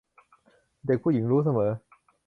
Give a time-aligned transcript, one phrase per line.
[0.85, 1.71] เด็กผู้หญิงรู้เสมอ